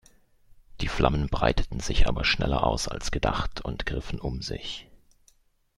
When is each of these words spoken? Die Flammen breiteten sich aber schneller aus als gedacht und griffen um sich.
Die 0.79 0.87
Flammen 0.87 1.27
breiteten 1.29 1.79
sich 1.79 2.07
aber 2.07 2.23
schneller 2.25 2.63
aus 2.65 2.87
als 2.87 3.11
gedacht 3.11 3.61
und 3.61 3.85
griffen 3.85 4.19
um 4.19 4.41
sich. 4.41 4.89